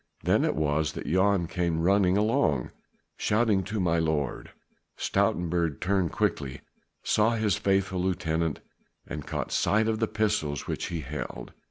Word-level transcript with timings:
Then 0.23 0.43
it 0.43 0.55
was 0.55 0.93
that 0.93 1.05
Jan 1.05 1.45
came 1.45 1.79
running 1.83 2.17
along, 2.17 2.71
shouting 3.17 3.63
to 3.65 3.79
my 3.79 3.99
lord. 3.99 4.49
Stoutenburg 4.97 5.79
turned 5.79 6.11
quickly, 6.11 6.61
saw 7.03 7.35
his 7.35 7.55
faithful 7.55 8.01
lieutenant 8.01 8.61
and 9.05 9.27
caught 9.27 9.51
sight 9.51 9.87
of 9.87 9.99
the 9.99 10.07
pistols 10.07 10.65
which 10.65 10.85
he 10.85 11.01
held. 11.01 11.53